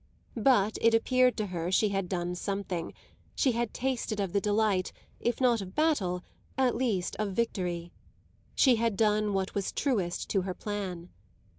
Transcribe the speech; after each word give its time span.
But 0.35 0.79
it 0.81 0.95
appeared 0.95 1.37
to 1.37 1.45
her 1.45 1.71
she 1.71 1.89
had 1.89 2.09
done 2.09 2.33
something; 2.33 2.91
she 3.35 3.51
had 3.51 3.71
tasted 3.71 4.19
of 4.19 4.33
the 4.33 4.41
delight, 4.41 4.91
if 5.19 5.39
not 5.39 5.61
of 5.61 5.75
battle, 5.75 6.23
at 6.57 6.73
least 6.75 7.15
of 7.17 7.33
victory; 7.33 7.91
she 8.55 8.77
had 8.77 8.97
done 8.97 9.31
what 9.31 9.53
was 9.53 9.71
truest 9.71 10.27
to 10.31 10.41
her 10.41 10.55
plan. 10.55 11.09